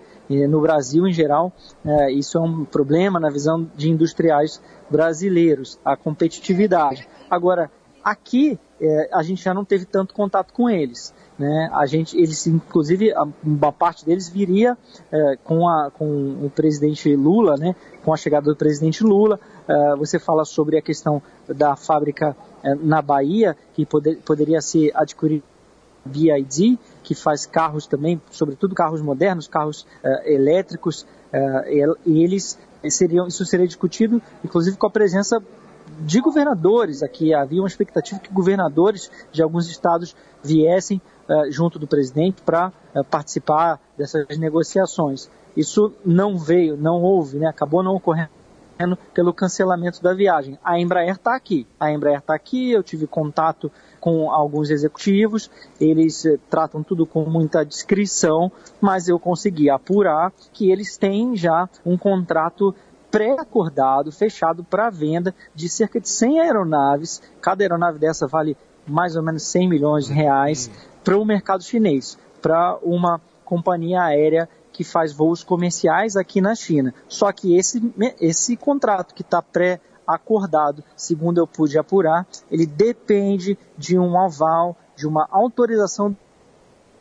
no 0.50 0.62
Brasil, 0.62 1.06
em 1.06 1.14
geral, 1.14 1.54
é, 1.86 2.12
isso 2.12 2.38
é 2.38 2.42
um 2.42 2.66
problema 2.66 3.20
na 3.20 3.30
visão 3.30 3.70
de 3.76 3.92
industriais 3.92 4.62
brasileiros, 4.90 5.80
a 5.86 5.96
competitividade. 5.96 7.08
Agora, 7.30 7.70
aqui 8.04 8.60
é, 8.82 9.10
a 9.14 9.22
gente 9.22 9.44
já 9.44 9.54
não 9.54 9.64
teve 9.64 9.86
tanto 9.86 10.14
contato 10.14 10.52
com 10.52 10.70
eles. 10.70 11.14
Né? 11.38 11.70
A 11.74 11.86
gente, 11.86 12.18
eles, 12.18 12.48
inclusive, 12.48 13.14
uma 13.44 13.72
parte 13.72 14.06
deles 14.06 14.30
viria 14.30 14.78
é, 15.12 15.38
com, 15.44 15.68
a, 15.68 15.92
com 15.92 16.06
o 16.46 16.50
presidente 16.50 17.14
Lula, 17.16 17.58
né? 17.58 17.76
com 18.04 18.14
a 18.14 18.18
chegada 18.18 18.46
do 18.46 18.56
presidente 18.56 19.04
Lula. 19.04 19.40
É, 19.68 19.96
você 19.96 20.18
fala 20.18 20.46
sobre 20.46 20.78
a 20.78 20.82
questão 20.82 21.22
da 21.48 21.76
fábrica 21.76 22.36
é, 22.64 22.74
na 22.76 23.02
Bahia, 23.02 23.56
que 23.74 23.86
poder, 23.86 24.18
poderia 24.18 24.62
ser 24.62 24.92
adquirida 24.96 25.44
BID, 26.06 26.78
que 27.04 27.16
faz 27.16 27.46
carros 27.46 27.88
também, 27.88 28.22
sobretudo 28.30 28.76
carros 28.76 29.02
modernos, 29.02 29.48
carros 29.48 29.88
uh, 30.04 30.30
elétricos, 30.30 31.02
uh, 31.02 31.98
e 32.06 32.24
eles 32.24 32.60
seriam, 32.90 33.28
isso 33.28 33.44
seria 33.46 33.66
discutido, 33.66 34.22
inclusive 34.44 34.78
com 34.78 34.86
a 34.86 34.90
presença 34.90 35.42
de 36.00 36.22
governadores 36.22 37.02
aqui. 37.02 37.34
Havia 37.34 37.62
uma 37.62 37.68
expectativa 37.68 38.20
que 38.20 38.32
governadores 38.32 39.10
de 39.32 39.42
alguns 39.42 39.68
estados 39.68 40.16
viessem 40.44 41.02
junto 41.50 41.80
do 41.80 41.88
presidente 41.88 42.42
para 42.42 42.72
participar 43.10 43.80
dessas 43.98 44.38
negociações. 44.38 45.30
Isso 45.56 45.94
não 46.06 46.38
veio, 46.38 46.76
não 46.76 47.02
houve, 47.02 47.40
né? 47.40 47.48
acabou 47.48 47.82
não 47.82 47.96
ocorrendo 47.96 48.30
pelo 49.14 49.34
cancelamento 49.34 50.04
da 50.04 50.14
viagem. 50.14 50.60
A 50.64 50.78
Embraer 50.80 51.16
está 51.16 51.36
aqui. 51.36 51.66
A 51.80 51.92
Embraer 51.92 52.20
está 52.20 52.36
aqui, 52.36 52.72
eu 52.72 52.84
tive 52.84 53.08
contato 53.08 53.72
com 54.00 54.30
alguns 54.30 54.70
executivos, 54.70 55.50
eles 55.80 56.26
eh, 56.26 56.38
tratam 56.50 56.84
tudo 56.84 57.08
com 57.08 57.26
muita 57.26 57.66
discrição, 57.66 58.52
mas 58.80 59.08
eu 59.08 59.18
consegui 59.18 59.70
apurar 59.70 60.32
que 60.54 60.70
eles 60.70 60.98
têm 60.98 61.36
já 61.36 61.68
um 61.86 61.98
contrato 61.98 62.76
pré-acordado, 63.10 64.12
fechado 64.12 64.64
para 64.64 64.90
venda 64.90 65.34
de 65.56 65.70
cerca 65.70 66.00
de 66.00 66.10
100 66.10 66.42
aeronaves. 66.42 67.22
Cada 67.42 67.64
aeronave 67.64 67.98
dessa 67.98 68.28
vale 68.28 68.58
mais 68.88 69.16
ou 69.16 69.24
menos 69.24 69.44
100 69.44 69.70
milhões 69.70 70.06
de 70.06 70.14
reais 70.14 70.70
para 71.04 71.18
o 71.18 71.26
mercado 71.26 71.64
chinês, 71.64 72.18
para 72.42 72.78
uma 72.82 73.22
companhia 73.44 74.04
aérea 74.04 74.50
que 74.72 74.84
faz 74.84 75.14
voos 75.14 75.44
comerciais 75.44 76.18
aqui 76.18 76.42
na 76.42 76.54
China. 76.54 76.94
Só 77.08 77.32
que 77.32 77.56
esse, 77.56 77.82
esse 78.20 78.58
contrato 78.58 79.14
que 79.16 79.22
está 79.22 79.42
pré 79.42 79.80
acordado, 80.06 80.84
segundo 80.96 81.40
eu 81.40 81.48
pude 81.48 81.78
apurar, 81.78 82.28
ele 82.52 82.66
depende 82.66 83.58
de 83.78 83.98
um 83.98 84.20
aval, 84.20 84.76
de 84.96 85.08
uma 85.08 85.28
autorização 85.32 86.16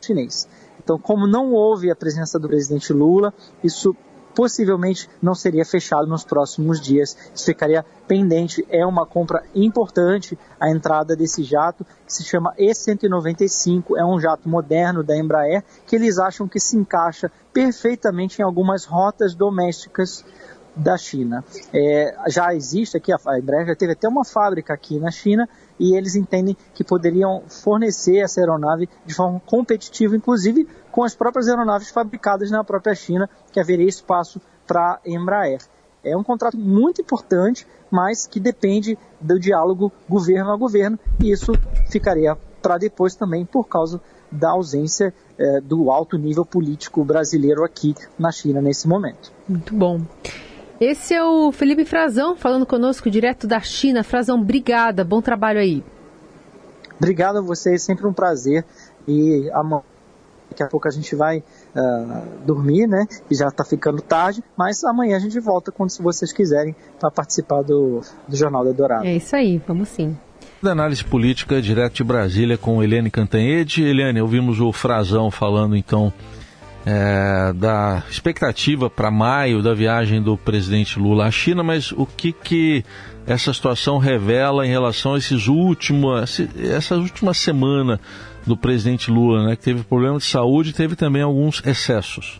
chinês. 0.01 0.47
Então, 0.83 0.99
como 0.99 1.27
não 1.27 1.51
houve 1.51 1.91
a 1.91 1.95
presença 1.95 2.39
do 2.39 2.47
presidente 2.47 2.93
Lula, 2.93 3.33
isso 3.63 3.95
possivelmente 4.35 5.09
não 5.21 5.33
seria 5.33 5.65
fechado 5.65 6.05
nos 6.05 6.23
próximos 6.23 6.81
dias. 6.81 7.17
Isso 7.33 7.45
ficaria 7.45 7.85
pendente. 8.07 8.65
É 8.69 8.85
uma 8.85 9.05
compra 9.05 9.43
importante 9.55 10.37
a 10.59 10.69
entrada 10.69 11.15
desse 11.15 11.43
jato, 11.43 11.85
que 12.05 12.13
se 12.13 12.23
chama 12.23 12.53
E195. 12.59 13.97
É 13.97 14.05
um 14.05 14.19
jato 14.19 14.47
moderno 14.49 15.03
da 15.03 15.17
Embraer, 15.17 15.63
que 15.87 15.95
eles 15.95 16.19
acham 16.19 16.47
que 16.47 16.59
se 16.59 16.77
encaixa 16.77 17.31
perfeitamente 17.53 18.41
em 18.41 18.43
algumas 18.43 18.85
rotas 18.85 19.33
domésticas 19.33 20.25
da 20.75 20.97
China. 20.97 21.43
É, 21.73 22.15
já 22.27 22.53
existe 22.53 22.97
aqui, 22.97 23.11
a 23.13 23.39
Embraer 23.39 23.67
já 23.67 23.75
teve 23.75 23.93
até 23.93 24.07
uma 24.07 24.25
fábrica 24.25 24.73
aqui 24.73 24.99
na 24.99 25.11
China 25.11 25.47
e 25.79 25.95
eles 25.95 26.15
entendem 26.15 26.55
que 26.73 26.83
poderiam 26.83 27.43
fornecer 27.47 28.17
essa 28.17 28.41
aeronave 28.41 28.89
de 29.05 29.13
forma 29.13 29.39
competitiva, 29.45 30.15
inclusive 30.15 30.67
com 30.91 31.03
as 31.03 31.15
próprias 31.15 31.47
aeronaves 31.47 31.89
fabricadas 31.89 32.51
na 32.51 32.63
própria 32.63 32.95
China, 32.95 33.29
que 33.51 33.59
haveria 33.59 33.87
espaço 33.87 34.41
para 34.67 34.95
a 34.95 35.09
Embraer. 35.09 35.61
É 36.03 36.15
um 36.15 36.23
contrato 36.23 36.57
muito 36.57 37.01
importante, 37.01 37.65
mas 37.89 38.27
que 38.27 38.39
depende 38.39 38.97
do 39.19 39.39
diálogo 39.39 39.91
governo 40.07 40.51
a 40.51 40.57
governo 40.57 40.99
e 41.19 41.31
isso 41.31 41.53
ficaria 41.89 42.37
para 42.61 42.77
depois 42.77 43.15
também 43.15 43.45
por 43.45 43.67
causa 43.67 44.01
da 44.31 44.51
ausência 44.51 45.13
é, 45.37 45.61
do 45.61 45.91
alto 45.91 46.17
nível 46.17 46.45
político 46.45 47.03
brasileiro 47.03 47.63
aqui 47.63 47.95
na 48.17 48.31
China 48.31 48.61
nesse 48.61 48.87
momento. 48.87 49.31
Muito 49.47 49.73
bom. 49.73 50.01
Esse 50.79 51.13
é 51.13 51.23
o 51.23 51.51
Felipe 51.51 51.85
Frazão 51.85 52.35
falando 52.35 52.65
conosco 52.65 53.09
direto 53.09 53.47
da 53.47 53.61
China. 53.61 54.03
Frazão, 54.03 54.39
obrigada, 54.39 55.03
bom 55.03 55.21
trabalho 55.21 55.59
aí. 55.59 55.83
Obrigado 56.97 57.37
a 57.37 57.41
vocês, 57.41 57.81
sempre 57.81 58.05
um 58.05 58.13
prazer. 58.13 58.65
E 59.07 59.49
amanhã, 59.53 59.83
daqui 60.49 60.63
a 60.63 60.67
pouco 60.67 60.87
a 60.87 60.91
gente 60.91 61.15
vai 61.15 61.39
uh, 61.39 62.43
dormir, 62.45 62.87
né? 62.87 63.05
E 63.29 63.35
já 63.35 63.47
está 63.47 63.63
ficando 63.63 64.01
tarde, 64.01 64.43
mas 64.57 64.83
amanhã 64.83 65.15
a 65.15 65.19
gente 65.19 65.39
volta 65.39 65.71
quando 65.71 65.91
vocês 65.99 66.33
quiserem 66.33 66.75
para 66.99 67.09
participar 67.09 67.61
do, 67.61 68.01
do 68.27 68.35
Jornal 68.35 68.65
da 68.65 68.71
Dourado. 68.71 69.05
É 69.05 69.15
isso 69.15 69.35
aí, 69.35 69.61
vamos 69.65 69.89
sim. 69.89 70.17
Da 70.61 70.71
análise 70.71 71.03
política 71.03 71.61
direto 71.61 71.95
de 71.95 72.03
Brasília 72.03 72.57
com 72.57 72.81
Eliane 72.83 73.11
Cantanhede. 73.11 73.83
Eliane, 73.83 74.21
ouvimos 74.21 74.59
o 74.59 74.71
Frazão 74.71 75.29
falando 75.29 75.75
então 75.75 76.11
é, 76.85 77.51
da 77.53 78.03
expectativa 78.09 78.89
para 78.89 79.09
maio 79.09 79.61
da 79.61 79.73
viagem 79.73 80.21
do 80.21 80.37
presidente 80.37 80.99
Lula 80.99 81.25
à 81.25 81.31
China, 81.31 81.63
mas 81.63 81.91
o 81.91 82.05
que, 82.05 82.31
que 82.31 82.85
essa 83.25 83.51
situação 83.51 83.97
revela 83.97 84.65
em 84.65 84.69
relação 84.69 85.15
a 85.15 85.17
esses 85.17 85.47
últimos, 85.47 86.39
essa 86.57 86.95
última 86.95 87.33
semana 87.33 87.99
do 88.45 88.55
presidente 88.55 89.09
Lula, 89.09 89.47
né, 89.47 89.55
que 89.55 89.63
teve 89.63 89.83
problema 89.83 90.19
de 90.19 90.25
saúde 90.25 90.69
e 90.69 90.73
teve 90.73 90.95
também 90.95 91.23
alguns 91.23 91.65
excessos? 91.65 92.39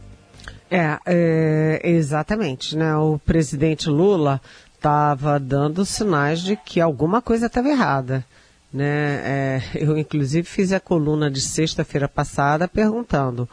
É, 0.70 1.00
é 1.06 1.80
exatamente, 1.84 2.75
né? 2.75 2.96
O 2.96 3.20
presidente 3.20 3.90
Lula 3.90 4.42
estava 4.75 5.40
dando 5.40 5.86
sinais 5.86 6.42
de 6.42 6.56
que 6.56 6.80
alguma 6.80 7.22
coisa 7.22 7.48
estava 7.48 7.70
errada. 7.70 8.25
Né? 8.72 9.22
É, 9.24 9.62
eu, 9.75 9.98
inclusive, 9.98 10.48
fiz 10.48 10.74
a 10.74 10.80
coluna 10.80 11.32
de 11.32 11.40
sexta-feira 11.40 12.08
passada 12.08 12.68
perguntando 12.68 13.50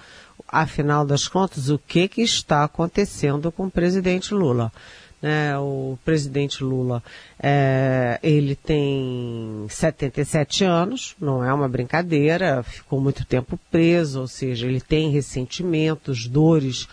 afinal 0.53 1.07
das 1.07 1.27
contas, 1.27 1.71
o 1.71 1.79
que, 1.79 2.07
que 2.07 2.21
está 2.21 2.63
acontecendo 2.63 3.51
com 3.51 3.65
o 3.65 3.71
presidente 3.71 4.35
Lula. 4.35 4.71
Né, 5.23 5.57
o 5.57 5.97
presidente 6.05 6.65
Lula, 6.65 7.01
é, 7.41 8.19
ele 8.25 8.57
tem 8.57 9.65
77 9.69 10.65
anos, 10.65 11.15
não 11.21 11.45
é 11.45 11.55
uma 11.55 11.69
brincadeira, 11.69 12.65
ficou 12.65 13.01
muito 13.01 13.25
tempo 13.25 13.59
preso, 13.71 14.21
ou 14.21 14.27
seja, 14.27 14.67
ele 14.67 14.81
tem 14.81 15.13
ressentimentos, 15.13 16.27
dores, 16.27 16.89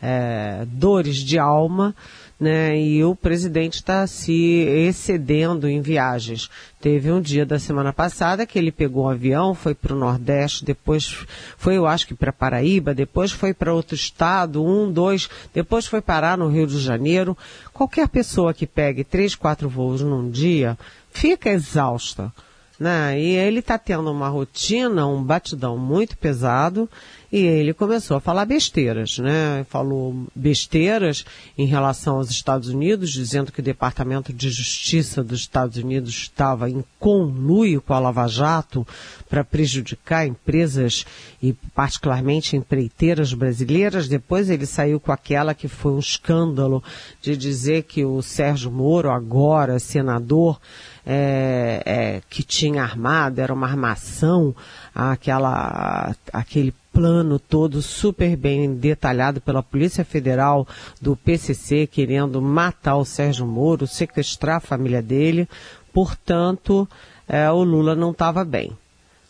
é, 0.00 0.66
dores 0.66 1.16
de 1.16 1.38
alma, 1.38 1.94
né? 2.40 2.80
E 2.80 3.04
o 3.04 3.14
presidente 3.14 3.74
está 3.74 4.06
se 4.06 4.32
excedendo 4.32 5.68
em 5.68 5.82
viagens. 5.82 6.48
Teve 6.80 7.12
um 7.12 7.20
dia 7.20 7.44
da 7.44 7.58
semana 7.58 7.92
passada 7.92 8.46
que 8.46 8.58
ele 8.58 8.72
pegou 8.72 9.04
um 9.04 9.10
avião, 9.10 9.54
foi 9.54 9.74
para 9.74 9.94
o 9.94 9.98
Nordeste, 9.98 10.64
depois 10.64 11.26
foi, 11.58 11.76
eu 11.76 11.86
acho 11.86 12.06
que 12.06 12.14
para 12.14 12.32
Paraíba, 12.32 12.94
depois 12.94 13.30
foi 13.30 13.52
para 13.52 13.74
outro 13.74 13.94
estado, 13.94 14.64
um, 14.64 14.90
dois, 14.90 15.28
depois 15.52 15.86
foi 15.86 16.00
parar 16.00 16.38
no 16.38 16.48
Rio 16.48 16.66
de 16.66 16.80
Janeiro. 16.80 17.36
Qualquer 17.74 18.08
pessoa 18.08 18.54
que 18.54 18.66
pegue 18.66 19.04
três, 19.04 19.34
quatro 19.34 19.68
voos 19.68 20.00
num 20.00 20.30
dia 20.30 20.78
fica 21.12 21.50
exausta. 21.50 22.32
Né? 22.78 23.20
E 23.20 23.36
ele 23.36 23.58
está 23.58 23.76
tendo 23.76 24.10
uma 24.10 24.30
rotina, 24.30 25.06
um 25.06 25.22
batidão 25.22 25.76
muito 25.76 26.16
pesado, 26.16 26.88
e 27.32 27.38
ele 27.38 27.72
começou 27.72 28.16
a 28.16 28.20
falar 28.20 28.44
besteiras, 28.44 29.18
né? 29.18 29.64
Falou 29.68 30.26
besteiras 30.34 31.24
em 31.56 31.64
relação 31.64 32.16
aos 32.16 32.28
Estados 32.28 32.68
Unidos, 32.68 33.12
dizendo 33.12 33.52
que 33.52 33.60
o 33.60 33.62
Departamento 33.62 34.32
de 34.32 34.50
Justiça 34.50 35.22
dos 35.22 35.40
Estados 35.40 35.76
Unidos 35.76 36.10
estava 36.10 36.68
em 36.68 36.84
conluio 36.98 37.80
com 37.80 37.94
a 37.94 38.00
Lava 38.00 38.26
Jato 38.26 38.84
para 39.28 39.44
prejudicar 39.44 40.26
empresas 40.26 41.06
e 41.40 41.52
particularmente 41.72 42.56
empreiteiras 42.56 43.32
brasileiras. 43.32 44.08
Depois 44.08 44.50
ele 44.50 44.66
saiu 44.66 44.98
com 44.98 45.12
aquela 45.12 45.54
que 45.54 45.68
foi 45.68 45.92
um 45.92 46.00
escândalo 46.00 46.82
de 47.22 47.36
dizer 47.36 47.84
que 47.84 48.04
o 48.04 48.20
Sérgio 48.22 48.72
Moro, 48.72 49.08
agora 49.08 49.78
senador, 49.78 50.60
é, 51.06 51.82
é, 51.86 52.22
que 52.28 52.42
tinha 52.42 52.82
armado, 52.82 53.40
era 53.40 53.54
uma 53.54 53.66
armação, 53.66 54.54
aquela, 54.94 56.14
aquele 56.32 56.74
plano 56.92 57.38
todo 57.38 57.80
super 57.80 58.36
bem 58.36 58.74
detalhado 58.74 59.40
pela 59.40 59.62
Polícia 59.62 60.04
Federal 60.04 60.66
do 61.00 61.16
PCC, 61.16 61.86
querendo 61.86 62.42
matar 62.42 62.96
o 62.96 63.04
Sérgio 63.04 63.46
Moro, 63.46 63.86
sequestrar 63.86 64.56
a 64.56 64.60
família 64.60 65.00
dele. 65.00 65.48
Portanto, 65.92 66.88
é, 67.28 67.50
o 67.50 67.62
Lula 67.62 67.94
não 67.94 68.10
estava 68.10 68.44
bem. 68.44 68.72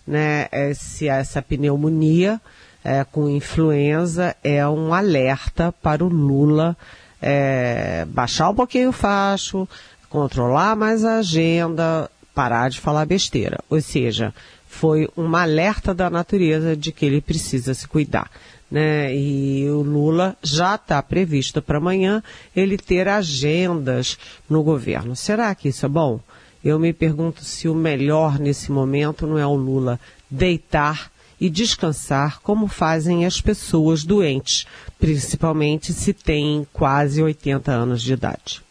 Né? 0.07 0.49
Esse, 0.51 1.09
essa 1.09 1.43
pneumonia 1.43 2.41
é, 2.83 3.05
com 3.05 3.29
influenza 3.29 4.35
é 4.43 4.67
um 4.67 4.93
alerta 4.95 5.73
para 5.83 6.05
o 6.05 6.09
Lula 6.09 6.77
é, 7.21 8.07
baixar 8.09 8.49
um 8.49 8.55
pouquinho 8.55 8.89
o 8.89 8.93
facho, 8.93 9.69
controlar 10.09 10.75
mais 10.75 11.05
a 11.05 11.19
agenda, 11.19 12.11
parar 12.35 12.71
de 12.71 12.81
falar 12.81 13.05
besteira. 13.05 13.59
Ou 13.69 13.81
seja, 13.81 14.33
foi 14.71 15.09
um 15.17 15.35
alerta 15.35 15.93
da 15.93 16.09
natureza 16.09 16.77
de 16.77 16.93
que 16.93 17.05
ele 17.05 17.21
precisa 17.21 17.75
se 17.75 17.89
cuidar. 17.89 18.31
Né? 18.71 19.15
E 19.15 19.69
o 19.69 19.83
Lula 19.83 20.37
já 20.43 20.77
está 20.77 21.03
previsto 21.03 21.61
para 21.61 21.79
amanhã 21.79 22.23
ele 22.55 22.79
ter 22.79 23.09
agendas 23.09 24.17
no 24.49 24.63
governo. 24.63 25.17
Será 25.17 25.53
que 25.57 25.69
isso 25.69 25.85
é 25.85 25.89
bom? 25.89 26.21
Eu 26.65 26.79
me 26.79 26.93
pergunto 26.93 27.45
se 27.45 27.69
o 27.69 27.75
melhor 27.75 28.39
nesse 28.39 28.71
momento 28.71 29.27
não 29.27 29.37
é 29.37 29.45
o 29.45 29.55
Lula 29.55 29.99
deitar 30.31 31.11
e 31.39 31.51
descansar 31.51 32.41
como 32.41 32.69
fazem 32.69 33.27
as 33.27 33.41
pessoas 33.41 34.05
doentes, 34.05 34.67
principalmente 35.01 35.93
se 35.93 36.13
têm 36.13 36.67
quase 36.73 37.21
80 37.21 37.73
anos 37.73 38.01
de 38.01 38.13
idade. 38.13 38.63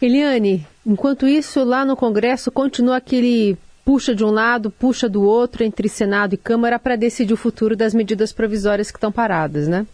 Eliane, 0.00 0.66
enquanto 0.86 1.26
isso, 1.26 1.62
lá 1.64 1.84
no 1.84 1.96
Congresso 1.96 2.50
continua 2.50 2.96
aquele 2.96 3.58
puxa 3.88 4.14
de 4.14 4.22
um 4.22 4.30
lado, 4.30 4.70
puxa 4.70 5.08
do 5.08 5.22
outro 5.22 5.64
entre 5.64 5.88
Senado 5.88 6.34
e 6.34 6.36
Câmara 6.36 6.78
para 6.78 6.94
decidir 6.94 7.32
o 7.32 7.38
futuro 7.38 7.74
das 7.74 7.94
medidas 7.94 8.34
provisórias 8.34 8.90
que 8.90 8.98
estão 8.98 9.10
paradas, 9.10 9.66
né? 9.66 9.86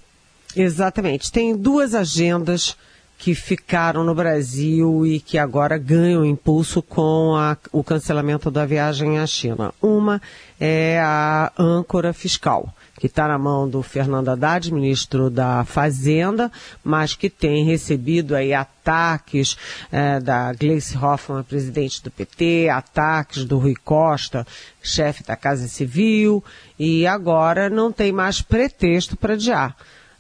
Exatamente. 0.57 1.31
Tem 1.31 1.57
duas 1.57 1.95
agendas 1.95 2.77
que 3.25 3.35
ficaram 3.35 4.05
no 4.05 4.15
Brasil 4.15 5.07
e 5.07 5.19
que 5.19 5.39
agora 5.39 5.79
ganham 5.79 6.27
impulso 6.27 6.83
com 6.83 7.35
a, 7.35 7.57
o 7.73 7.83
cancelamento 7.83 8.51
da 8.51 8.67
viagem 8.67 9.19
à 9.19 9.27
China. 9.27 9.73
Uma 9.81 10.21
é 10.61 11.01
a 11.01 11.51
âncora 11.59 12.13
fiscal 12.13 12.71
que 13.01 13.07
está 13.07 13.27
na 13.27 13.39
mão 13.39 13.67
do 13.67 13.83
Fernando 13.83 14.29
Haddad, 14.29 14.71
ministro 14.71 15.31
da 15.31 15.65
Fazenda, 15.65 16.53
mas 16.85 17.15
que 17.15 17.31
tem 17.31 17.65
recebido 17.65 18.37
aí 18.37 18.53
ataques 18.53 19.57
é, 19.91 20.21
da 20.21 20.53
Gleice 20.53 20.95
Hoffmann, 20.95 21.43
presidente 21.45 22.03
do 22.03 22.11
PT, 22.11 22.69
ataques 22.69 23.47
do 23.47 23.57
Rui 23.57 23.75
Costa, 23.75 24.47
chefe 24.83 25.25
da 25.25 25.35
Casa 25.35 25.67
Civil, 25.67 26.45
e 26.79 27.07
agora 27.07 27.71
não 27.71 27.91
tem 27.91 28.13
mais 28.13 28.43
pretexto 28.43 29.17
para 29.17 29.33
adiar. 29.33 29.75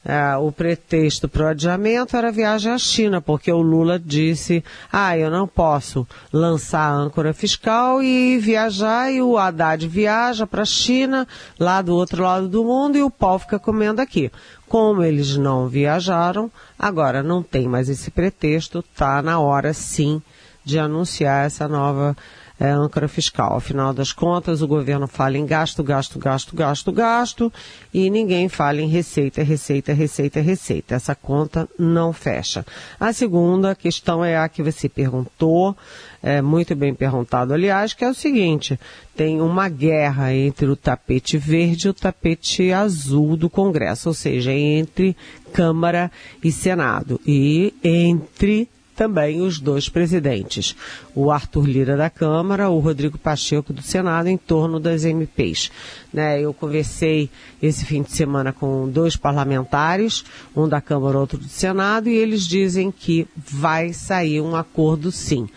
É, 0.07 0.37
o 0.37 0.53
pretexto 0.53 1.27
para 1.27 1.45
o 1.45 1.49
adiamento 1.49 2.15
era 2.15 2.29
a 2.29 2.31
viagem 2.31 2.71
à 2.71 2.77
China, 2.77 3.23
porque 3.23 3.51
o 3.51 3.63
Lula 3.63 3.99
disse, 3.99 4.63
ah, 4.93 5.17
eu 5.17 5.31
não 5.31 5.49
posso 5.49 6.07
lançar 6.31 6.91
a 6.91 6.93
âncora 6.95 7.33
fiscal 7.33 8.03
e 8.03 8.37
viajar, 8.39 9.11
e 9.11 9.23
o 9.23 9.39
Haddad 9.39 9.89
viaja 9.89 10.47
para 10.47 10.61
a 10.61 10.67
China, 10.67 11.27
lá 11.59 11.81
do 11.81 11.95
outro 11.95 12.23
lado 12.23 12.49
do 12.49 12.63
mundo, 12.63 12.99
e 12.99 13.03
o 13.03 13.11
pau 13.11 13.39
fica 13.39 13.59
comendo 13.59 14.03
aqui. 14.03 14.31
Como 14.69 15.03
eles 15.03 15.39
não 15.39 15.69
viajaram, 15.69 16.51
agora 16.79 17.23
não 17.23 17.43
tem 17.43 17.67
mais 17.67 17.89
esse 17.89 18.11
pretexto, 18.11 18.81
está 18.81 19.23
na 19.23 19.39
hora 19.39 19.73
sim 19.73 20.21
de 20.63 20.79
anunciar 20.79 21.47
essa 21.47 21.67
nova 21.67 22.15
é, 22.59 22.71
âncora 22.71 23.09
fiscal. 23.09 23.57
Afinal 23.57 23.93
das 23.93 24.13
contas, 24.13 24.63
o 24.63 24.69
governo 24.69 25.07
fala 25.07 25.37
em 25.37 25.45
gasto, 25.45 25.83
gasto, 25.83 26.19
gasto, 26.19 26.55
gasto, 26.55 26.93
gasto, 26.93 27.53
e 27.93 28.09
ninguém 28.09 28.49
fala 28.49 28.81
em 28.81 28.89
receita, 28.89 29.43
receita, 29.43 29.93
receita, 29.93 30.41
receita. 30.41 30.95
Essa 30.95 31.15
conta 31.15 31.69
não 31.79 32.13
fecha. 32.13 32.65
A 32.99 33.13
segunda 33.13 33.75
questão 33.75 34.25
é 34.25 34.37
a 34.37 34.49
que 34.49 34.63
você 34.63 34.89
perguntou, 34.89 35.77
é, 36.23 36.41
muito 36.41 36.75
bem 36.75 36.95
perguntado, 36.95 37.53
aliás, 37.53 37.93
que 37.93 38.05
é 38.05 38.09
o 38.09 38.15
seguinte: 38.15 38.79
tem 39.17 39.41
uma 39.41 39.69
guerra 39.69 40.33
entre 40.33 40.67
o 40.67 40.77
tapete 40.77 41.37
verde 41.37 41.89
e 41.89 41.91
o 41.91 41.95
tapete 41.95 42.73
azul 42.73 43.37
do 43.37 43.51
Congresso, 43.51 44.09
ou 44.09 44.15
seja, 44.15 44.53
entre 44.53 45.17
Câmara 45.53 46.11
e 46.43 46.51
Senado, 46.51 47.21
e 47.27 47.75
entre 47.83 48.69
também 48.95 49.41
os 49.41 49.59
dois 49.59 49.89
presidentes, 49.89 50.75
o 51.15 51.31
Arthur 51.31 51.67
Lira 51.67 51.97
da 51.97 52.09
Câmara, 52.09 52.71
o 52.71 52.79
Rodrigo 52.79 53.19
Pacheco 53.19 53.73
do 53.73 53.83
Senado, 53.83 54.29
em 54.29 54.37
torno 54.37 54.79
das 54.79 55.05
MPs. 55.05 55.71
Né, 56.13 56.41
eu 56.41 56.55
conversei 56.55 57.29
esse 57.63 57.85
fim 57.85 58.03
de 58.03 58.13
semana 58.13 58.53
com 58.53 58.89
dois 58.89 59.17
parlamentares, 59.17 60.25
um 60.57 60.69
da 60.69 60.81
Câmara, 60.81 61.19
outro 61.19 61.39
do 61.39 61.49
Senado, 61.49 62.09
e 62.09 62.15
eles 62.17 62.47
dizem 62.47 62.91
que 62.91 63.27
vai 63.37 63.93
sair 63.93 64.41
um 64.41 64.55
acordo 64.55 65.11
sim. 65.11 65.49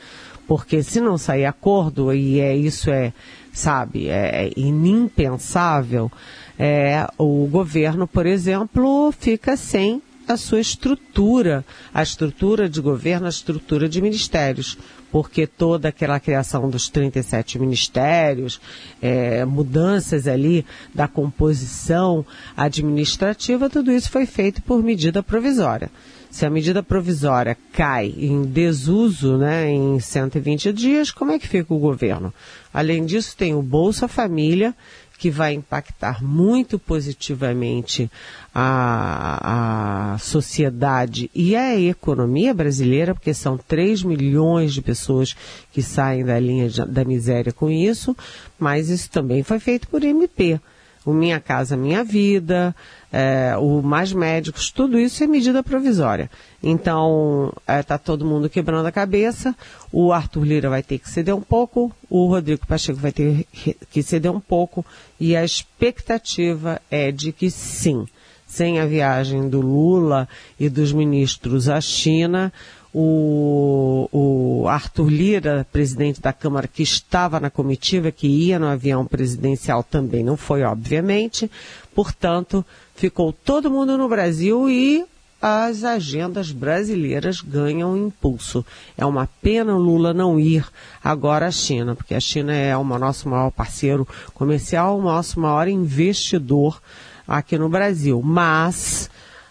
Porque 0.47 0.82
se 0.82 1.02
não 1.02 1.17
sair 1.17 1.45
acordo, 1.45 2.13
e 2.13 2.39
é 2.39 2.56
isso 2.56 2.89
é, 2.89 3.13
sabe, 3.52 4.08
é, 4.08 4.45
é 4.45 4.52
inimpensável, 4.56 6.10
é, 6.58 7.08
o 7.17 7.45
governo, 7.47 8.08
por 8.08 8.26
exemplo, 8.26 9.12
fica 9.12 9.58
sem 9.58 10.02
a 10.34 10.38
sua 10.38 10.60
estrutura, 10.60 11.66
a 11.94 12.04
estrutura 12.04 12.70
de 12.70 12.82
governo, 12.82 13.26
a 13.26 13.30
estrutura 13.30 13.88
de 13.88 14.02
ministérios, 14.02 14.78
porque 15.12 15.48
toda 15.48 15.90
aquela 15.90 16.20
criação 16.20 16.70
dos 16.70 16.90
37 16.90 17.58
ministérios, 17.58 18.60
é, 19.02 19.46
mudanças 19.46 20.28
ali 20.28 20.66
da 20.94 21.08
composição 21.08 22.26
administrativa, 22.56 23.70
tudo 23.70 23.92
isso 23.92 24.12
foi 24.12 24.26
feito 24.26 24.62
por 24.62 24.84
medida 24.84 25.24
provisória. 25.24 25.90
Se 26.30 26.46
a 26.46 26.50
medida 26.50 26.84
provisória 26.84 27.58
cai 27.72 28.13
em 28.18 28.44
desuso, 28.44 29.38
né, 29.38 29.70
em 29.70 30.00
120 30.00 30.74
dias, 30.74 31.10
como 31.10 31.32
é 31.32 31.40
que 31.40 31.48
fica 31.48 31.74
o 31.74 31.80
governo? 31.80 32.34
Além 32.74 33.06
disso, 33.06 33.36
tem 33.36 33.56
o 33.56 33.62
Bolsa 33.62 34.08
Família, 34.08 34.76
que 35.17 35.30
vai 35.30 35.53
impactar 35.53 36.23
muito 36.23 36.77
positivamente 36.77 38.10
a, 38.53 40.13
a 40.13 40.17
sociedade 40.19 41.30
e 41.34 41.56
a 41.56 41.80
economia 41.80 42.53
brasileira, 42.53 43.15
porque 43.15 43.34
são 43.34 43.58
3 43.58 44.03
milhões 44.03 44.73
de 44.73 44.82
pessoas 44.82 45.36
que 45.71 45.82
saem 45.82 46.23
da 46.23 46.39
linha 46.39 46.69
de, 46.69 46.86
da 46.86 47.03
miséria 47.03 47.51
com 47.51 47.69
isso, 47.69 48.15
mas 48.60 48.89
isso 48.89 49.10
também 49.10 49.41
foi 49.43 49.60
feito 49.60 49.88
por 49.88 50.03
MP 50.03 50.60
o 51.08 51.13
Minha 51.13 51.39
Casa 51.39 51.78
Minha 51.78 52.04
Vida, 52.04 52.76
é, 53.13 53.56
o 53.58 53.82
Mais 53.82 54.12
Médicos, 54.12 54.70
tudo 54.70 55.00
isso 55.00 55.24
é 55.24 55.28
medida 55.28 55.63
provisória. 55.63 56.30
Então, 56.62 57.54
está 57.62 57.74
é, 57.74 57.82
tá 57.82 57.98
todo 57.98 58.26
mundo 58.26 58.50
quebrando 58.50 58.86
a 58.86 58.91
cabeça, 58.91 59.56
o 59.89 60.12
Arthur 60.12 60.43
Lira 60.43 60.70
vai 60.70 60.84
ter 60.84 61.00
que 61.00 61.10
ceder 61.10 61.34
um 61.34 61.41
pouco, 61.41 61.96
o 62.10 62.28
Rodrigo 62.28 62.67
Pacheco 62.67 63.00
vai 63.00 63.13
ter 63.13 63.46
que 63.89 64.04
ceder 64.04 64.30
um 64.30 64.41
pouco, 64.41 64.86
e 65.17 65.34
a 65.34 65.46
expectativa 65.46 66.82
é 66.91 67.10
de 67.10 67.32
que 67.32 67.50
sim, 67.50 68.06
sem 68.46 68.78
a 68.82 68.86
viagem 68.86 69.48
do 69.48 69.62
Lula 69.62 70.28
e 70.60 70.67
dos 70.67 70.91
ministros 70.91 71.70
à 71.70 71.80
China, 71.80 72.52
o, 73.00 74.10
o 74.12 74.68
Arthur 74.68 75.08
Lira, 75.08 75.68
presidente 75.72 76.20
da 76.20 76.34
Câmara, 76.34 76.68
que 76.68 76.82
estava 76.82 77.40
na 77.40 77.52
comitiva, 77.52 78.12
que 78.12 78.26
ia 78.26 78.58
no 78.58 78.66
avião 78.66 79.06
presidencial, 79.06 79.84
também 79.84 80.24
não 80.24 80.36
foi, 80.36 80.64
obviamente. 80.64 81.50
Portanto, 81.94 82.66
ficou 82.96 83.32
todo 83.32 83.70
mundo 83.70 84.00
no 84.00 84.10
Brasil 84.10 84.68
e 84.68 85.06
as 85.40 85.84
agendas 85.84 86.52
brasileiras 86.52 87.40
ganham 87.40 87.96
impulso. 87.96 88.66
É 88.98 89.06
uma 89.06 89.30
pena 89.44 89.76
o 89.76 89.78
Lula 89.78 90.12
não 90.12 90.40
ir 90.40 90.66
agora 91.04 91.46
à 91.46 91.52
China, 91.52 91.96
porque 91.96 92.16
a 92.16 92.20
China 92.20 92.52
é 92.52 92.76
o 92.76 92.84
nosso 92.84 93.30
maior 93.30 93.52
parceiro 93.52 94.08
comercial, 94.34 94.98
o 94.98 95.04
nosso 95.04 95.40
maior 95.40 95.68
investidor 95.68 96.82
aqui 97.28 97.60
no 97.60 97.70
Brasil. 97.70 98.24
Mas 98.24 99.08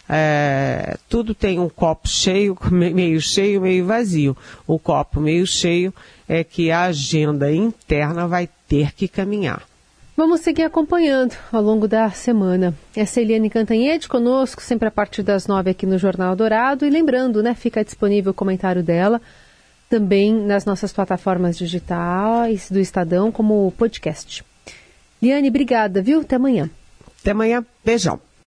é, 0.09 0.97
tudo 1.09 1.35
tem 1.35 1.59
um 1.59 1.69
copo 1.69 2.09
cheio, 2.09 2.57
meio 2.71 3.21
cheio, 3.21 3.61
meio 3.61 3.85
vazio. 3.85 4.37
O 4.67 4.79
copo 4.79 5.21
meio 5.21 5.47
cheio 5.47 5.93
é 6.29 6.45
que 6.45 6.71
a 6.71 6.85
agenda 6.85 7.53
interna 7.53 8.27
vai 8.27 8.49
ter 8.69 8.93
que 8.93 9.09
caminhar. 9.09 9.63
Vamos 10.17 10.41
seguir 10.41 10.63
acompanhando 10.63 11.35
ao 11.53 11.61
longo 11.61 11.87
da 11.87 12.11
semana. 12.11 12.75
Essa 12.97 13.21
é 13.21 13.23
Eliane 13.23 13.51
Cantanhede 13.51 14.09
conosco, 14.09 14.63
sempre 14.63 14.89
a 14.89 14.91
partir 14.91 15.23
das 15.23 15.47
nove 15.47 15.71
aqui 15.71 15.85
no 15.85 15.99
Jornal 15.99 16.35
Dourado. 16.35 16.87
E 16.87 16.91
lembrando, 16.91 17.43
né, 17.43 17.55
fica 17.55 17.85
disponível 17.85 18.31
o 18.31 18.35
comentário 18.35 18.83
dela 18.83 19.21
também 19.91 20.35
nas 20.35 20.65
nossas 20.65 20.93
plataformas 20.93 21.57
digitais 21.57 22.71
do 22.71 22.81
Estadão 22.81 23.31
como 23.31 23.73
podcast. 23.77 24.43
Liane, 25.23 25.49
obrigada, 25.49 26.03
viu? 26.03 26.21
Até 26.21 26.37
amanhã. 26.37 26.71
Até 27.21 27.31
amanhã. 27.33 27.65
Beijão. 27.85 28.21